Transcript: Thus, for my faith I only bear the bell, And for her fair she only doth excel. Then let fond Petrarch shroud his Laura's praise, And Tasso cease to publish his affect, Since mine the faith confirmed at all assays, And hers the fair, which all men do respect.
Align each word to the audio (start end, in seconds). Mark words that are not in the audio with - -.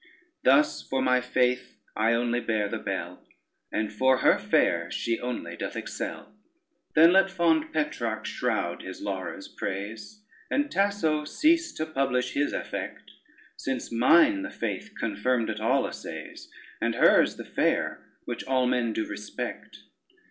Thus, 0.43 0.81
for 0.81 0.99
my 1.03 1.21
faith 1.21 1.77
I 1.95 2.13
only 2.13 2.39
bear 2.39 2.67
the 2.67 2.79
bell, 2.79 3.23
And 3.71 3.93
for 3.93 4.17
her 4.17 4.39
fair 4.39 4.89
she 4.89 5.19
only 5.19 5.55
doth 5.55 5.75
excel. 5.75 6.33
Then 6.95 7.13
let 7.13 7.29
fond 7.29 7.71
Petrarch 7.71 8.25
shroud 8.25 8.81
his 8.81 8.99
Laura's 8.99 9.47
praise, 9.47 10.23
And 10.49 10.71
Tasso 10.71 11.23
cease 11.23 11.71
to 11.73 11.85
publish 11.85 12.33
his 12.33 12.51
affect, 12.51 13.11
Since 13.57 13.91
mine 13.91 14.41
the 14.41 14.49
faith 14.49 14.91
confirmed 14.99 15.51
at 15.51 15.61
all 15.61 15.85
assays, 15.87 16.49
And 16.81 16.95
hers 16.95 17.35
the 17.35 17.45
fair, 17.45 18.03
which 18.25 18.43
all 18.45 18.65
men 18.65 18.93
do 18.93 19.05
respect. 19.05 19.83